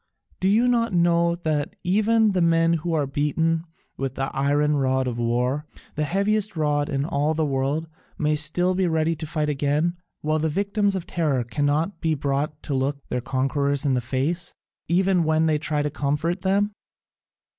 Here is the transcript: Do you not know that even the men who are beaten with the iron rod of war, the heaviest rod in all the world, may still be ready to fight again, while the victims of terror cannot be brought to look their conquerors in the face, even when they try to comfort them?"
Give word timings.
Do 0.39 0.47
you 0.47 0.67
not 0.67 0.93
know 0.93 1.35
that 1.35 1.75
even 1.83 2.31
the 2.31 2.41
men 2.41 2.73
who 2.81 2.91
are 2.95 3.05
beaten 3.05 3.65
with 3.97 4.15
the 4.15 4.35
iron 4.35 4.77
rod 4.77 5.05
of 5.05 5.19
war, 5.19 5.67
the 5.93 6.05
heaviest 6.05 6.55
rod 6.57 6.89
in 6.89 7.05
all 7.05 7.35
the 7.35 7.45
world, 7.45 7.87
may 8.17 8.35
still 8.35 8.73
be 8.73 8.87
ready 8.87 9.13
to 9.13 9.27
fight 9.27 9.47
again, 9.47 9.95
while 10.21 10.39
the 10.39 10.49
victims 10.49 10.95
of 10.95 11.05
terror 11.05 11.43
cannot 11.43 12.01
be 12.01 12.15
brought 12.15 12.63
to 12.63 12.73
look 12.73 13.07
their 13.09 13.21
conquerors 13.21 13.85
in 13.85 13.93
the 13.93 14.01
face, 14.01 14.55
even 14.87 15.23
when 15.23 15.45
they 15.45 15.59
try 15.59 15.83
to 15.83 15.91
comfort 15.91 16.41
them?" 16.41 16.71